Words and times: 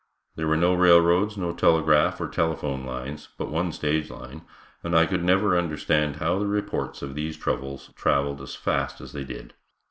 There 0.35 0.47
were 0.47 0.57
no 0.57 0.73
railroads, 0.73 1.37
no 1.37 1.53
telegraph 1.53 2.19
or 2.19 2.27
telephone 2.27 2.83
lines, 2.83 3.27
but 3.37 3.51
one 3.51 3.71
stage 3.71 4.09
line, 4.09 4.41
and 4.81 4.95
I 4.95 5.05
could 5.05 5.23
never 5.23 5.55
understand 5.55 6.15
how 6.15 6.39
the 6.39 6.47
reports 6.47 7.03
of 7.03 7.13
these 7.13 7.37
troubles 7.37 7.91
traveled 7.93 8.41
as 8.41 8.57
rapidly 8.65 9.03
as 9.03 9.13
they 9.13 9.23
did. 9.23 9.53